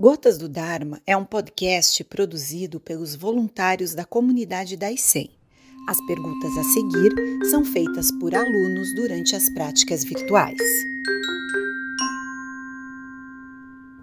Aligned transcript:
Gotas 0.00 0.38
do 0.38 0.48
Dharma 0.48 1.02
é 1.04 1.16
um 1.16 1.24
podcast 1.24 2.04
produzido 2.04 2.78
pelos 2.78 3.16
voluntários 3.16 3.96
da 3.96 4.04
comunidade 4.04 4.76
da 4.76 4.92
ICEM. 4.92 5.28
As 5.88 6.00
perguntas 6.06 6.56
a 6.56 6.62
seguir 6.62 7.12
são 7.50 7.64
feitas 7.64 8.08
por 8.20 8.32
alunos 8.32 8.94
durante 8.94 9.34
as 9.34 9.48
práticas 9.50 10.04
virtuais. 10.04 10.56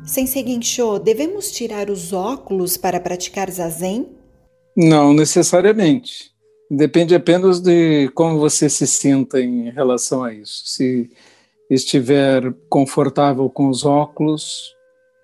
Sensei 0.04 0.46
Gensho, 0.46 1.00
devemos 1.00 1.50
tirar 1.52 1.90
os 1.90 2.12
óculos 2.12 2.76
para 2.76 3.00
praticar 3.00 3.50
zazen? 3.50 4.10
Não 4.76 5.14
necessariamente. 5.14 6.30
Depende 6.70 7.16
apenas 7.16 7.62
de 7.62 8.10
como 8.10 8.38
você 8.38 8.70
se 8.70 8.86
sinta 8.86 9.40
em 9.40 9.70
relação 9.70 10.26
a 10.26 10.34
isso. 10.34 10.64
Se 10.66 11.10
estiver 11.70 12.54
confortável 12.68 13.50
com 13.50 13.70
os 13.70 13.86
óculos, 13.86 14.75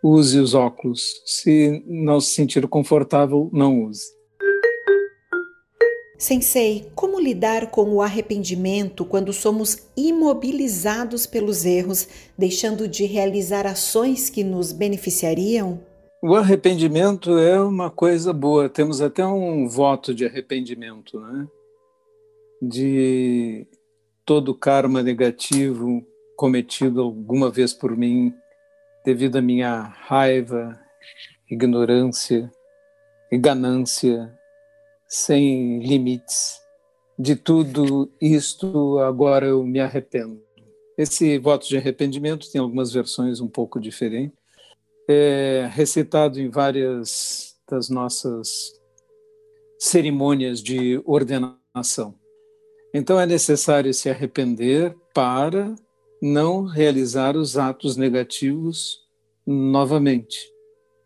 use 0.03 0.39
os 0.39 0.53
óculos. 0.53 1.21
Se 1.25 1.83
não 1.87 2.19
se 2.19 2.33
sentir 2.33 2.67
confortável, 2.67 3.49
não 3.53 3.83
use. 3.83 4.21
Sensei, 6.17 6.87
como 6.93 7.19
lidar 7.19 7.71
com 7.71 7.95
o 7.95 8.01
arrependimento 8.01 9.03
quando 9.03 9.33
somos 9.33 9.89
imobilizados 9.97 11.25
pelos 11.25 11.65
erros, 11.65 12.07
deixando 12.37 12.87
de 12.87 13.05
realizar 13.05 13.65
ações 13.65 14.29
que 14.29 14.43
nos 14.43 14.71
beneficiariam? 14.71 15.79
O 16.21 16.35
arrependimento 16.35 17.39
é 17.39 17.59
uma 17.59 17.89
coisa 17.89 18.31
boa. 18.31 18.69
Temos 18.69 19.01
até 19.01 19.25
um 19.25 19.67
voto 19.67 20.13
de 20.13 20.23
arrependimento, 20.23 21.19
né? 21.19 21.47
De 22.61 23.65
todo 24.23 24.53
karma 24.53 25.01
negativo 25.01 26.05
cometido 26.35 27.01
alguma 27.01 27.49
vez 27.49 27.73
por 27.73 27.97
mim 27.97 28.31
devido 29.05 29.37
à 29.37 29.41
minha 29.41 29.81
raiva, 29.81 30.79
ignorância 31.49 32.51
e 33.31 33.37
ganância 33.37 34.31
sem 35.07 35.79
limites. 35.79 36.59
De 37.17 37.35
tudo 37.35 38.11
isto, 38.21 38.99
agora 38.99 39.47
eu 39.47 39.63
me 39.63 39.79
arrependo. 39.79 40.41
Esse 40.97 41.37
voto 41.37 41.67
de 41.67 41.77
arrependimento 41.77 42.51
tem 42.51 42.61
algumas 42.61 42.91
versões 42.91 43.39
um 43.39 43.47
pouco 43.47 43.79
diferentes. 43.79 44.37
É 45.09 45.69
recitado 45.71 46.39
em 46.39 46.49
várias 46.49 47.55
das 47.69 47.89
nossas 47.89 48.79
cerimônias 49.79 50.61
de 50.61 51.01
ordenação. 51.05 52.15
Então 52.93 53.19
é 53.19 53.25
necessário 53.25 53.93
se 53.93 54.09
arrepender 54.09 54.95
para 55.13 55.73
não 56.21 56.63
realizar 56.63 57.35
os 57.35 57.57
atos 57.57 57.97
negativos 57.97 58.99
novamente. 59.45 60.39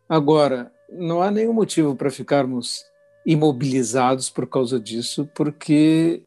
Agora, 0.10 0.72
não 0.90 1.22
há 1.22 1.32
nenhum 1.32 1.54
motivo 1.54 1.96
para 1.96 2.12
ficarmos 2.12 2.84
imobilizados 3.26 4.30
por 4.30 4.46
causa 4.48 4.80
disso, 4.80 5.28
porque, 5.36 6.22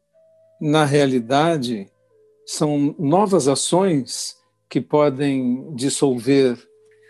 na 0.59 0.83
realidade, 0.85 1.87
são 2.45 2.95
novas 2.97 3.47
ações 3.47 4.35
que 4.69 4.81
podem 4.81 5.73
dissolver 5.75 6.57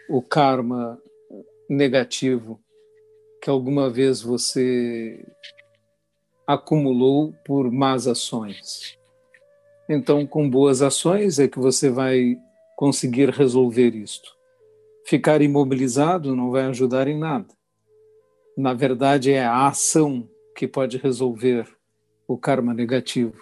o 0.10 0.22
karma 0.22 1.02
negativo 1.70 2.60
que 3.42 3.50
alguma 3.50 3.90
vez 3.90 4.22
você 4.22 5.26
acumulou 6.46 7.34
por 7.46 7.72
más 7.72 8.08
ações. 8.08 8.99
Então, 9.90 10.28
com 10.28 10.48
boas 10.48 10.84
ações 10.84 11.40
é 11.40 11.48
que 11.48 11.58
você 11.58 11.90
vai 11.90 12.38
conseguir 12.78 13.30
resolver 13.32 13.96
isto. 13.96 14.30
Ficar 15.04 15.42
imobilizado 15.42 16.36
não 16.36 16.52
vai 16.52 16.66
ajudar 16.66 17.08
em 17.08 17.18
nada. 17.18 17.48
Na 18.56 18.76
verdade, 18.76 19.32
é 19.32 19.44
a 19.44 19.66
ação 19.68 20.30
que 20.56 20.68
pode 20.68 20.98
resolver 20.98 21.68
o 22.28 22.38
karma 22.38 22.72
negativo. 22.72 23.34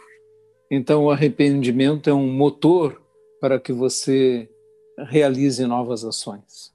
Então, 0.72 1.06
o 1.06 1.12
arrependimento 1.12 2.10
é 2.10 2.14
um 2.14 2.32
motor 2.32 3.02
para 3.42 3.60
que 3.60 3.74
você 3.74 4.50
realize 5.10 5.66
novas 5.66 6.06
ações. 6.06 6.72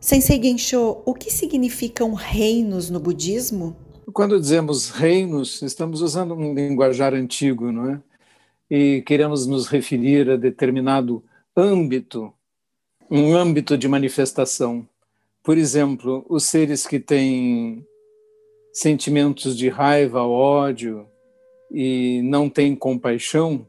Sensei 0.00 0.42
Gensho, 0.42 1.00
o 1.06 1.14
que 1.14 1.30
significam 1.30 2.12
reinos 2.12 2.90
no 2.90 2.98
budismo? 2.98 3.76
Quando 4.12 4.40
dizemos 4.40 4.90
reinos, 4.90 5.62
estamos 5.62 6.02
usando 6.02 6.34
um 6.34 6.52
linguajar 6.54 7.14
antigo, 7.14 7.72
não 7.72 7.90
é? 7.90 8.02
E 8.70 9.02
queremos 9.02 9.46
nos 9.46 9.66
referir 9.66 10.28
a 10.28 10.36
determinado 10.36 11.24
âmbito, 11.56 12.32
um 13.10 13.34
âmbito 13.34 13.78
de 13.78 13.88
manifestação. 13.88 14.86
Por 15.42 15.56
exemplo, 15.56 16.24
os 16.28 16.44
seres 16.44 16.86
que 16.86 16.98
têm 16.98 17.86
sentimentos 18.72 19.56
de 19.56 19.68
raiva, 19.68 20.22
ódio 20.22 21.06
e 21.70 22.20
não 22.24 22.50
têm 22.50 22.74
compaixão, 22.74 23.66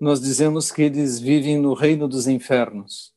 nós 0.00 0.20
dizemos 0.20 0.72
que 0.72 0.82
eles 0.82 1.20
vivem 1.20 1.58
no 1.58 1.74
reino 1.74 2.08
dos 2.08 2.26
infernos, 2.26 3.12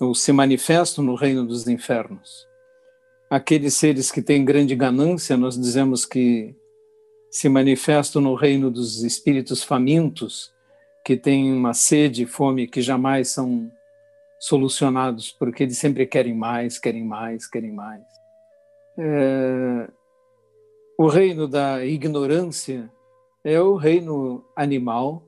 ou 0.00 0.14
se 0.14 0.32
manifestam 0.32 1.04
no 1.04 1.14
reino 1.14 1.46
dos 1.46 1.66
infernos 1.66 2.46
aqueles 3.30 3.74
seres 3.74 4.10
que 4.10 4.22
têm 4.22 4.44
grande 4.44 4.74
ganância, 4.74 5.36
nós 5.36 5.58
dizemos 5.58 6.04
que 6.04 6.54
se 7.30 7.48
manifestam 7.48 8.22
no 8.22 8.34
reino 8.34 8.70
dos 8.70 9.02
espíritos 9.02 9.62
famintos, 9.62 10.54
que 11.04 11.16
têm 11.16 11.52
uma 11.52 11.74
sede 11.74 12.22
e 12.22 12.26
fome 12.26 12.66
que 12.66 12.80
jamais 12.80 13.28
são 13.28 13.70
solucionados, 14.40 15.32
porque 15.32 15.62
eles 15.62 15.78
sempre 15.78 16.06
querem 16.06 16.34
mais, 16.34 16.78
querem 16.78 17.04
mais, 17.04 17.46
querem 17.48 17.72
mais. 17.72 18.02
É... 18.98 19.88
O 20.98 21.08
reino 21.08 21.46
da 21.46 21.84
ignorância 21.84 22.90
é 23.44 23.60
o 23.60 23.76
reino 23.76 24.44
animal, 24.56 25.22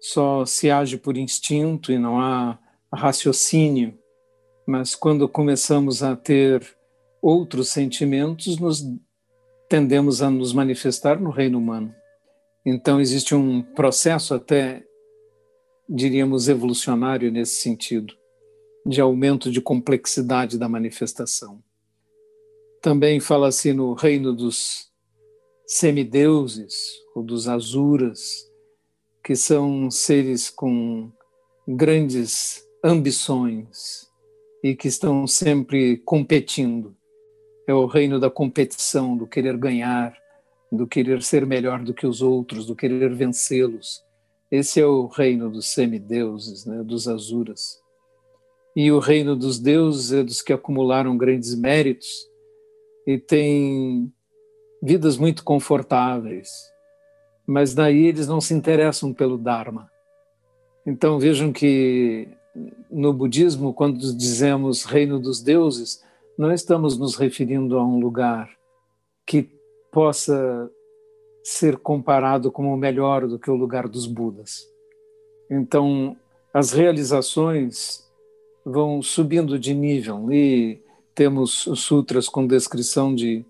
só 0.00 0.44
se 0.44 0.70
age 0.70 0.96
por 0.96 1.16
instinto 1.16 1.92
e 1.92 1.98
não 1.98 2.20
há 2.20 2.58
raciocínio. 2.92 3.98
Mas 4.66 4.94
quando 4.94 5.28
começamos 5.28 6.02
a 6.02 6.16
ter 6.16 6.64
outros 7.24 7.70
sentimentos, 7.70 8.58
nos 8.58 8.84
tendemos 9.66 10.20
a 10.20 10.28
nos 10.28 10.52
manifestar 10.52 11.18
no 11.18 11.30
reino 11.30 11.56
humano. 11.56 11.94
Então 12.66 13.00
existe 13.00 13.34
um 13.34 13.62
processo 13.62 14.34
até, 14.34 14.84
diríamos, 15.88 16.48
evolucionário 16.48 17.32
nesse 17.32 17.62
sentido, 17.62 18.14
de 18.84 19.00
aumento 19.00 19.50
de 19.50 19.62
complexidade 19.62 20.58
da 20.58 20.68
manifestação. 20.68 21.62
Também 22.82 23.18
fala-se 23.20 23.72
no 23.72 23.94
reino 23.94 24.34
dos 24.34 24.92
semideuses, 25.66 26.74
ou 27.16 27.22
dos 27.22 27.48
asuras, 27.48 28.46
que 29.24 29.34
são 29.34 29.90
seres 29.90 30.50
com 30.50 31.10
grandes 31.66 32.62
ambições 32.84 34.10
e 34.62 34.76
que 34.76 34.88
estão 34.88 35.26
sempre 35.26 35.96
competindo 36.04 36.94
é 37.66 37.74
o 37.74 37.86
reino 37.86 38.20
da 38.20 38.30
competição, 38.30 39.16
do 39.16 39.26
querer 39.26 39.56
ganhar, 39.56 40.16
do 40.70 40.86
querer 40.86 41.22
ser 41.22 41.46
melhor 41.46 41.82
do 41.82 41.94
que 41.94 42.06
os 42.06 42.20
outros, 42.20 42.66
do 42.66 42.76
querer 42.76 43.14
vencê-los. 43.14 44.02
Esse 44.50 44.80
é 44.80 44.86
o 44.86 45.06
reino 45.06 45.50
dos 45.50 45.68
semideuses, 45.68 46.64
né, 46.64 46.82
dos 46.82 47.08
azuras. 47.08 47.80
E 48.76 48.90
o 48.90 48.98
reino 48.98 49.36
dos 49.36 49.58
deuses 49.58 50.12
é 50.12 50.22
dos 50.22 50.42
que 50.42 50.52
acumularam 50.52 51.16
grandes 51.16 51.54
méritos 51.54 52.08
e 53.06 53.18
têm 53.18 54.12
vidas 54.82 55.16
muito 55.16 55.44
confortáveis, 55.44 56.50
mas 57.46 57.74
daí 57.74 58.06
eles 58.06 58.26
não 58.26 58.40
se 58.40 58.52
interessam 58.52 59.12
pelo 59.12 59.38
Dharma. 59.38 59.90
Então 60.86 61.18
vejam 61.18 61.52
que 61.52 62.28
no 62.90 63.12
budismo, 63.12 63.72
quando 63.72 63.98
dizemos 64.14 64.84
reino 64.84 65.18
dos 65.18 65.40
deuses, 65.40 66.02
não 66.36 66.52
estamos 66.52 66.98
nos 66.98 67.16
referindo 67.16 67.78
a 67.78 67.84
um 67.84 67.98
lugar 67.98 68.50
que 69.26 69.50
possa 69.90 70.70
ser 71.42 71.76
comparado 71.78 72.50
como 72.50 72.76
melhor 72.76 73.26
do 73.26 73.38
que 73.38 73.50
o 73.50 73.54
lugar 73.54 73.86
dos 73.86 74.06
Budas. 74.06 74.66
Então, 75.50 76.16
as 76.52 76.72
realizações 76.72 78.04
vão 78.64 79.02
subindo 79.02 79.58
de 79.58 79.74
nível 79.74 80.32
e 80.32 80.82
temos 81.14 81.68
sutras 81.76 82.28
com 82.28 82.46
descrição 82.46 83.14
de 83.14 83.44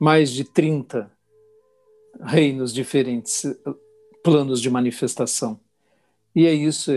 mais 0.00 0.30
de 0.30 0.44
30 0.44 1.10
reinos 2.20 2.72
diferentes, 2.72 3.44
planos 4.22 4.60
de 4.60 4.70
manifestação. 4.70 5.60
E 6.34 6.46
é 6.46 6.52
isso 6.52 6.90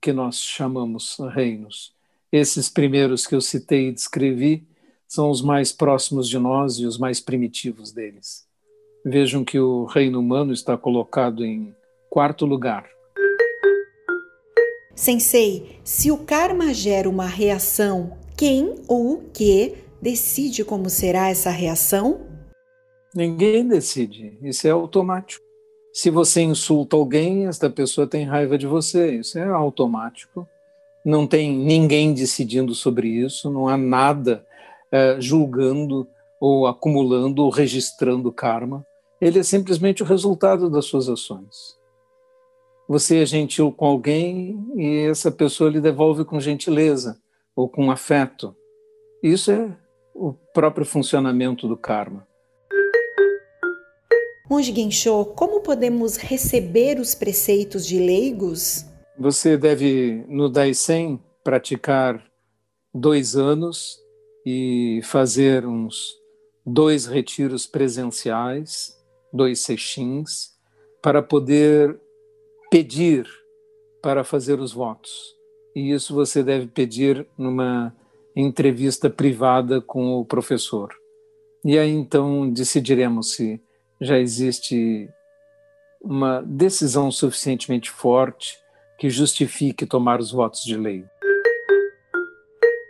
que 0.00 0.12
nós 0.12 0.38
chamamos 0.40 1.16
reinos. 1.32 1.93
Esses 2.36 2.68
primeiros 2.68 3.28
que 3.28 3.34
eu 3.36 3.40
citei 3.40 3.90
e 3.90 3.92
descrevi 3.92 4.66
são 5.06 5.30
os 5.30 5.40
mais 5.40 5.70
próximos 5.70 6.28
de 6.28 6.36
nós 6.36 6.80
e 6.80 6.84
os 6.84 6.98
mais 6.98 7.20
primitivos 7.20 7.92
deles. 7.92 8.44
Vejam 9.06 9.44
que 9.44 9.56
o 9.56 9.84
reino 9.84 10.18
humano 10.18 10.52
está 10.52 10.76
colocado 10.76 11.44
em 11.44 11.72
quarto 12.10 12.44
lugar. 12.44 12.90
Sensei, 14.96 15.78
se 15.84 16.10
o 16.10 16.18
karma 16.18 16.74
gera 16.74 17.08
uma 17.08 17.28
reação, 17.28 18.18
quem 18.36 18.82
ou 18.88 19.12
o 19.12 19.30
que 19.32 19.76
decide 20.02 20.64
como 20.64 20.90
será 20.90 21.30
essa 21.30 21.50
reação? 21.50 22.26
Ninguém 23.14 23.68
decide, 23.68 24.36
isso 24.42 24.66
é 24.66 24.72
automático. 24.72 25.44
Se 25.92 26.10
você 26.10 26.42
insulta 26.42 26.96
alguém, 26.96 27.46
esta 27.46 27.70
pessoa 27.70 28.08
tem 28.08 28.24
raiva 28.24 28.58
de 28.58 28.66
você, 28.66 29.18
isso 29.18 29.38
é 29.38 29.44
automático. 29.44 30.48
Não 31.04 31.26
tem 31.26 31.54
ninguém 31.54 32.14
decidindo 32.14 32.74
sobre 32.74 33.08
isso, 33.08 33.50
não 33.50 33.68
há 33.68 33.76
nada 33.76 34.46
é, 34.90 35.20
julgando 35.20 36.08
ou 36.40 36.66
acumulando 36.66 37.44
ou 37.44 37.50
registrando 37.50 38.32
karma. 38.32 38.86
Ele 39.20 39.38
é 39.38 39.42
simplesmente 39.42 40.02
o 40.02 40.06
resultado 40.06 40.70
das 40.70 40.86
suas 40.86 41.08
ações. 41.08 41.76
Você 42.88 43.22
é 43.22 43.26
gentil 43.26 43.72
com 43.72 43.86
alguém 43.86 44.62
e 44.76 45.06
essa 45.08 45.30
pessoa 45.30 45.70
lhe 45.70 45.80
devolve 45.80 46.24
com 46.24 46.38
gentileza 46.38 47.18
ou 47.56 47.68
com 47.68 47.90
afeto. 47.90 48.54
Isso 49.22 49.50
é 49.50 49.74
o 50.14 50.32
próprio 50.32 50.84
funcionamento 50.84 51.66
do 51.66 51.76
karma. 51.76 52.26
Monge 54.50 54.74
Gensho, 54.74 55.24
como 55.34 55.60
podemos 55.60 56.16
receber 56.16 57.00
os 57.00 57.14
preceitos 57.14 57.86
de 57.86 57.98
leigos? 57.98 58.84
Você 59.18 59.56
deve, 59.56 60.24
no 60.28 60.48
Daisen, 60.48 61.22
praticar 61.44 62.20
dois 62.92 63.36
anos 63.36 63.96
e 64.44 65.00
fazer 65.04 65.64
uns 65.64 66.14
dois 66.66 67.06
retiros 67.06 67.66
presenciais, 67.66 68.96
dois 69.32 69.60
sextins, 69.60 70.52
para 71.00 71.22
poder 71.22 71.98
pedir 72.70 73.28
para 74.02 74.24
fazer 74.24 74.58
os 74.58 74.72
votos. 74.72 75.34
E 75.76 75.92
isso 75.92 76.14
você 76.14 76.42
deve 76.42 76.66
pedir 76.66 77.26
numa 77.38 77.94
entrevista 78.34 79.08
privada 79.08 79.80
com 79.80 80.14
o 80.14 80.24
professor. 80.24 80.92
E 81.64 81.78
aí 81.78 81.90
então 81.90 82.50
decidiremos 82.50 83.32
se 83.34 83.60
já 84.00 84.18
existe 84.18 85.08
uma 86.02 86.42
decisão 86.42 87.10
suficientemente 87.10 87.90
forte 87.90 88.58
que 89.04 89.10
justifique 89.10 89.84
tomar 89.84 90.18
os 90.18 90.32
votos 90.32 90.64
de 90.64 90.78
lei. 90.78 91.04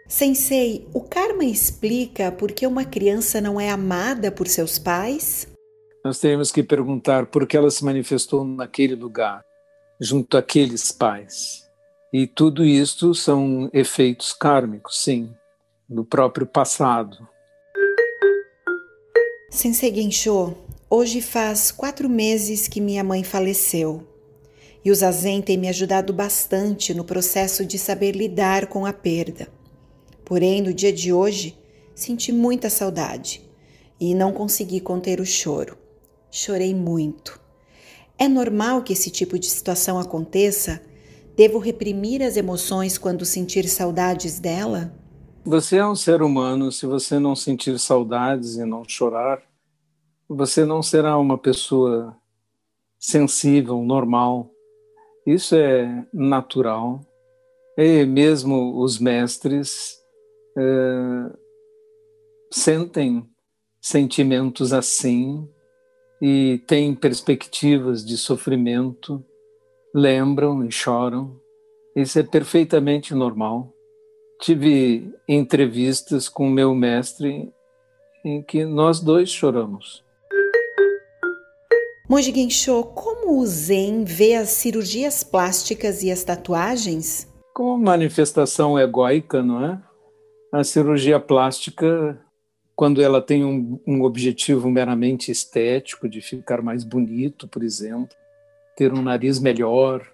Sensei, 0.06 0.86
o 0.94 1.00
karma 1.00 1.44
explica 1.44 2.30
por 2.30 2.52
que 2.52 2.68
uma 2.68 2.84
criança 2.84 3.40
não 3.40 3.60
é 3.60 3.68
amada 3.68 4.30
por 4.30 4.46
seus 4.46 4.78
pais? 4.78 5.48
Nós 6.04 6.20
temos 6.20 6.52
que 6.52 6.62
perguntar 6.62 7.26
por 7.26 7.48
que 7.48 7.56
ela 7.56 7.68
se 7.68 7.84
manifestou 7.84 8.44
naquele 8.44 8.94
lugar 8.94 9.44
junto 10.00 10.36
àqueles 10.36 10.92
pais. 10.92 11.68
E 12.12 12.28
tudo 12.28 12.64
isto 12.64 13.12
são 13.12 13.68
efeitos 13.72 14.32
kármicos, 14.32 15.02
sim, 15.02 15.34
do 15.88 16.04
próprio 16.04 16.46
passado. 16.46 17.26
Sensei 19.50 19.92
Gensho, 19.92 20.56
hoje 20.88 21.20
faz 21.20 21.72
quatro 21.72 22.08
meses 22.08 22.68
que 22.68 22.80
minha 22.80 23.02
mãe 23.02 23.24
faleceu. 23.24 24.13
E 24.84 24.90
o 24.90 24.94
Zazen 24.94 25.40
tem 25.40 25.56
me 25.56 25.68
ajudado 25.68 26.12
bastante 26.12 26.92
no 26.92 27.04
processo 27.04 27.64
de 27.64 27.78
saber 27.78 28.12
lidar 28.12 28.66
com 28.66 28.84
a 28.84 28.92
perda. 28.92 29.48
Porém, 30.24 30.60
no 30.60 30.74
dia 30.74 30.92
de 30.92 31.12
hoje, 31.12 31.56
senti 31.94 32.32
muita 32.32 32.68
saudade 32.68 33.42
e 33.98 34.14
não 34.14 34.32
consegui 34.32 34.80
conter 34.80 35.20
o 35.20 35.26
choro. 35.26 35.78
Chorei 36.30 36.74
muito. 36.74 37.40
É 38.18 38.28
normal 38.28 38.82
que 38.82 38.92
esse 38.92 39.10
tipo 39.10 39.38
de 39.38 39.46
situação 39.46 39.98
aconteça? 39.98 40.82
Devo 41.36 41.58
reprimir 41.58 42.22
as 42.22 42.36
emoções 42.36 42.98
quando 42.98 43.24
sentir 43.24 43.68
saudades 43.68 44.38
dela? 44.38 44.94
Você 45.44 45.76
é 45.76 45.86
um 45.86 45.96
ser 45.96 46.22
humano, 46.22 46.70
se 46.70 46.86
você 46.86 47.18
não 47.18 47.34
sentir 47.34 47.78
saudades 47.78 48.56
e 48.56 48.64
não 48.64 48.82
chorar, 48.86 49.42
você 50.28 50.64
não 50.64 50.82
será 50.82 51.18
uma 51.18 51.36
pessoa 51.36 52.16
sensível, 52.98 53.82
normal. 53.82 54.53
Isso 55.26 55.56
é 55.56 56.06
natural. 56.12 57.00
E 57.76 58.04
mesmo 58.04 58.80
os 58.80 58.98
mestres 58.98 59.96
é, 60.56 61.32
sentem 62.52 63.28
sentimentos 63.80 64.72
assim 64.72 65.48
e 66.22 66.62
têm 66.66 66.94
perspectivas 66.94 68.04
de 68.04 68.16
sofrimento, 68.16 69.24
lembram 69.94 70.64
e 70.64 70.70
choram. 70.70 71.38
Isso 71.96 72.18
é 72.18 72.22
perfeitamente 72.22 73.14
normal. 73.14 73.72
Tive 74.40 75.12
entrevistas 75.28 76.28
com 76.28 76.48
meu 76.48 76.74
mestre 76.74 77.52
em 78.24 78.42
que 78.42 78.64
nós 78.64 79.00
dois 79.00 79.30
choramos. 79.30 80.04
Monge 82.08 82.34
Gensho, 82.34 82.84
como 82.94 83.40
o 83.40 83.46
Zen 83.46 84.04
vê 84.04 84.34
as 84.34 84.50
cirurgias 84.50 85.24
plásticas 85.24 86.02
e 86.02 86.10
as 86.10 86.22
tatuagens? 86.22 87.26
Como 87.54 87.82
manifestação 87.82 88.78
egóica, 88.78 89.42
não 89.42 89.64
é? 89.64 89.82
A 90.52 90.62
cirurgia 90.62 91.18
plástica 91.18 92.20
quando 92.76 93.00
ela 93.00 93.22
tem 93.22 93.44
um, 93.44 93.80
um 93.86 94.02
objetivo 94.02 94.68
meramente 94.68 95.30
estético, 95.30 96.08
de 96.08 96.20
ficar 96.20 96.60
mais 96.60 96.82
bonito, 96.82 97.46
por 97.46 97.62
exemplo, 97.62 98.14
ter 98.76 98.92
um 98.92 99.00
nariz 99.00 99.38
melhor, 99.38 100.06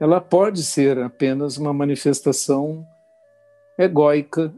ela 0.00 0.20
pode 0.20 0.64
ser 0.64 0.98
apenas 0.98 1.56
uma 1.56 1.72
manifestação 1.72 2.84
egóica 3.78 4.52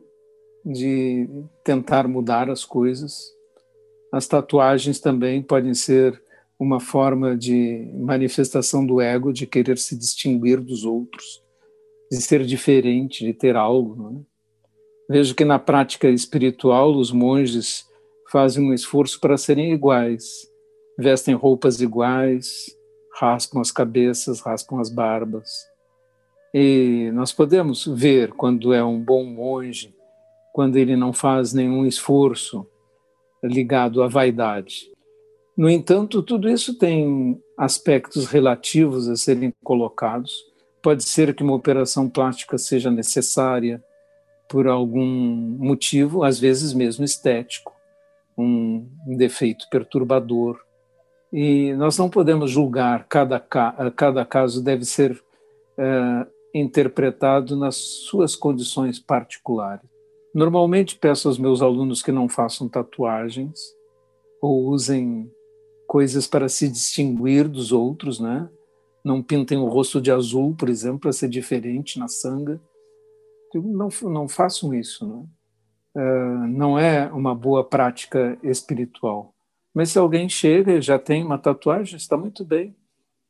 de 0.65 1.29
tentar 1.63 2.09
mudar 2.09 2.49
as 2.49 2.65
coisas. 2.65 3.31
As 4.11 4.27
tatuagens 4.27 4.99
também 4.99 5.43
podem 5.43 5.75
ser 5.75 6.24
uma 6.59 6.81
forma 6.81 7.37
de 7.37 7.91
manifestação 7.95 8.87
do 8.87 9.01
ego, 9.01 9.33
de 9.33 9.47
querer 9.47 9.79
se 9.79 9.97
distinguir 9.97 10.61
dos 10.61 10.85
outros, 10.85 11.43
de 12.11 12.21
ser 12.21 12.45
diferente, 12.45 13.25
de 13.25 13.33
ter 13.33 13.57
algo. 13.57 14.25
É? 15.11 15.15
Vejo 15.15 15.35
que 15.35 15.45
na 15.45 15.59
prática 15.59 16.09
espiritual 16.09 16.97
os 16.97 17.11
monges 17.11 17.85
fazem 18.31 18.65
um 18.65 18.73
esforço 18.73 19.21
para 19.21 19.37
serem 19.37 19.73
iguais, 19.73 20.25
vestem 20.99 21.35
roupas 21.35 21.81
iguais, 21.81 22.67
raspam 23.19 23.61
as 23.61 23.71
cabeças, 23.71 24.41
raspam 24.41 24.81
as 24.81 24.91
barbas. 24.91 25.49
E 26.53 27.11
nós 27.13 27.33
podemos 27.33 27.85
ver 27.87 28.33
quando 28.33 28.73
é 28.73 28.83
um 28.83 29.01
bom 29.01 29.25
monge, 29.25 29.95
quando 30.53 30.77
ele 30.77 30.97
não 30.97 31.13
faz 31.13 31.53
nenhum 31.53 31.85
esforço 31.85 32.67
ligado 33.43 34.03
à 34.03 34.09
vaidade. 34.09 34.94
No 35.57 35.71
entanto, 35.71 36.23
tudo 36.23 36.49
isso 36.49 36.77
tem 36.77 37.41
aspectos 37.57 38.27
relativos 38.27 39.09
a 39.09 39.17
serem 39.17 39.53
colocados. 39.63 40.33
Pode 40.83 41.05
ser 41.05 41.35
que 41.35 41.43
uma 41.43 41.55
operação 41.55 42.09
plástica 42.09 42.59
seja 42.59 42.91
necessária, 42.91 43.83
por 44.49 44.67
algum 44.67 45.07
motivo, 45.07 46.23
às 46.25 46.39
vezes 46.39 46.73
mesmo 46.73 47.05
estético, 47.05 47.73
um, 48.37 48.87
defeito 49.17 49.67
perturbador. 49.71 50.61
E 51.33 51.73
nós 51.75 51.97
não 51.99 52.11
podemos 52.11 52.51
julgar, 52.51 53.07
cada, 53.09 53.41
cada 53.41 54.25
caso 54.25 54.63
deve 54.63 54.85
ser 54.85 55.21
é, 55.79 56.27
interpretado 56.55 57.57
nas 57.57 57.77
suas 57.77 58.37
condições 58.37 58.99
particulares. 58.99 59.89
Normalmente 60.35 60.97
peço 60.97 61.29
aos 61.29 61.39
meus 61.39 61.63
alunos 61.63 62.03
que 62.03 62.13
não 62.13 62.29
façam 62.29 62.69
tatuagens 62.69 63.61
ou 64.41 64.67
usem 64.67 65.31
coisas 65.87 66.27
para 66.27 66.49
se 66.49 66.69
distinguir 66.69 67.49
dos 67.49 67.73
outros, 67.73 68.21
né? 68.21 68.49
Não 69.05 69.23
pintem 69.23 69.59
o 69.59 69.67
rosto 69.67 70.01
de 70.01 70.11
azul, 70.11 70.55
por 70.55 70.69
exemplo, 70.69 71.01
para 71.01 71.13
ser 71.13 71.29
diferente 71.29 71.99
na 71.99 72.09
sanga 72.09 72.61
não, 73.61 73.89
não 74.03 74.29
façam 74.29 74.75
isso. 74.75 75.07
Não 75.07 75.21
é? 75.21 75.25
Uh, 75.97 76.47
não 76.49 76.79
é 76.79 77.13
uma 77.13 77.35
boa 77.35 77.63
prática 77.63 78.39
espiritual. 78.43 79.33
Mas 79.73 79.91
se 79.91 79.99
alguém 79.99 80.29
chega 80.29 80.73
e 80.73 80.83
já 80.83 80.99
tem 80.99 81.25
uma 81.25 81.39
tatuagem, 81.39 81.97
está 81.97 82.17
muito 82.17 82.45
bem. 82.45 82.75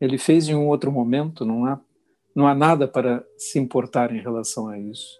Ele 0.00 0.18
fez 0.18 0.48
em 0.48 0.54
um 0.54 0.68
outro 0.68 0.92
momento, 0.92 1.44
não 1.44 1.64
há, 1.64 1.80
não 2.34 2.46
há 2.46 2.54
nada 2.54 2.86
para 2.86 3.24
se 3.38 3.58
importar 3.58 4.14
em 4.14 4.20
relação 4.20 4.68
a 4.68 4.78
isso. 4.78 5.18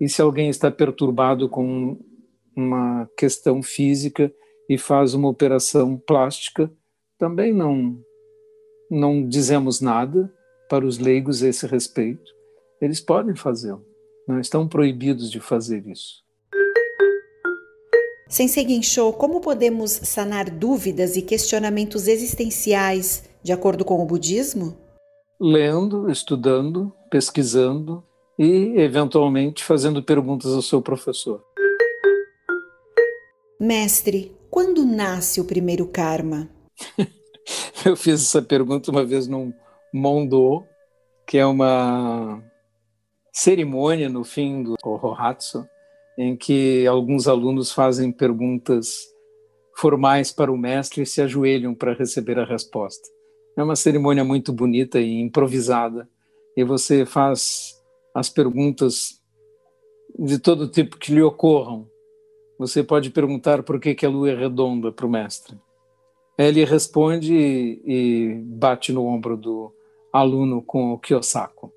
E 0.00 0.08
se 0.08 0.20
alguém 0.20 0.48
está 0.48 0.70
perturbado 0.70 1.48
com 1.48 1.98
uma 2.54 3.08
questão 3.16 3.62
física 3.62 4.32
e 4.68 4.78
faz 4.78 5.14
uma 5.14 5.28
operação 5.28 5.96
plástica, 5.96 6.70
também 7.18 7.52
não, 7.52 7.98
não 8.90 9.26
dizemos 9.26 9.80
nada 9.80 10.32
para 10.68 10.86
os 10.86 10.98
leigos 10.98 11.42
a 11.42 11.48
esse 11.48 11.66
respeito. 11.66 12.30
Eles 12.80 13.00
podem 13.00 13.34
fazê-lo 13.34 13.84
não 14.26 14.38
estão 14.38 14.68
proibidos 14.68 15.30
de 15.30 15.40
fazer 15.40 15.84
isso. 15.86 16.22
Sensei 18.28 18.66
Gensho, 18.66 19.12
como 19.12 19.40
podemos 19.40 19.90
sanar 19.90 20.48
dúvidas 20.48 21.16
e 21.16 21.22
questionamentos 21.22 22.06
existenciais 22.06 23.24
de 23.42 23.52
acordo 23.52 23.84
com 23.84 24.00
o 24.00 24.06
budismo? 24.06 24.78
lendo, 25.44 26.08
estudando, 26.08 26.92
pesquisando 27.10 28.04
e, 28.38 28.74
eventualmente, 28.76 29.64
fazendo 29.64 30.00
perguntas 30.00 30.52
ao 30.54 30.62
seu 30.62 30.80
professor. 30.80 31.44
Mestre, 33.58 34.36
quando 34.52 34.84
nasce 34.84 35.40
o 35.40 35.46
primeiro 35.46 35.86
karma? 35.88 36.46
Eu 37.86 37.96
fiz 37.96 38.20
essa 38.20 38.42
pergunta 38.42 38.90
uma 38.90 39.02
vez 39.02 39.26
num 39.26 39.50
Mondo, 39.94 40.62
que 41.26 41.38
é 41.38 41.46
uma 41.46 42.44
cerimônia 43.32 44.10
no 44.10 44.22
fim 44.24 44.62
do 44.62 44.74
Hohatsu, 44.84 45.66
em 46.18 46.36
que 46.36 46.86
alguns 46.86 47.26
alunos 47.26 47.72
fazem 47.72 48.12
perguntas 48.12 48.98
formais 49.74 50.30
para 50.30 50.52
o 50.52 50.58
mestre 50.58 51.00
e 51.00 51.06
se 51.06 51.22
ajoelham 51.22 51.74
para 51.74 51.94
receber 51.94 52.38
a 52.38 52.44
resposta. 52.44 53.08
É 53.56 53.62
uma 53.62 53.74
cerimônia 53.74 54.22
muito 54.22 54.52
bonita 54.52 55.00
e 55.00 55.18
improvisada, 55.18 56.06
e 56.54 56.62
você 56.62 57.06
faz 57.06 57.72
as 58.14 58.28
perguntas 58.28 59.18
de 60.18 60.38
todo 60.38 60.68
tipo 60.68 60.98
que 60.98 61.14
lhe 61.14 61.22
ocorram 61.22 61.90
você 62.62 62.82
pode 62.82 63.10
perguntar 63.10 63.62
por 63.64 63.80
que, 63.80 63.94
que 63.94 64.06
a 64.06 64.08
lua 64.08 64.30
é 64.30 64.36
redonda 64.36 64.92
para 64.92 65.04
o 65.04 65.10
mestre. 65.10 65.58
Ele 66.38 66.64
responde 66.64 67.34
e, 67.34 68.40
bate 68.44 68.92
no 68.92 69.04
ombro 69.04 69.36
do 69.36 69.74
aluno 70.12 70.62
com 70.62 70.92
o 70.92 70.98
Kiyosako. 70.98 71.72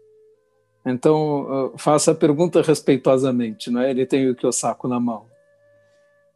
Então, 0.86 1.74
faça 1.78 2.12
a 2.12 2.16
pergunta 2.16 2.62
respeitosamente, 2.62 3.72
não 3.72 3.82
é? 3.82 3.90
Ele 3.90 4.06
tem 4.06 4.30
o 4.30 4.36
Kiyosako 4.36 4.88
na 4.88 5.00
mão. 5.00 5.26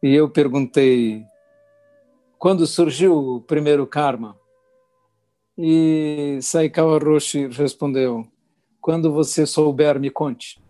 E 0.02 0.12
eu 0.12 0.28
perguntei, 0.28 1.24
quando 2.36 2.66
surgiu 2.66 3.16
o 3.16 3.40
primeiro 3.40 3.86
karma? 3.86 4.36
E 5.56 6.40
Saikawa 6.42 6.98
Roshi 6.98 7.46
respondeu, 7.46 8.26
quando 8.80 9.12
você 9.12 9.46
souber, 9.46 10.00
me 10.00 10.10
conte. 10.10 10.60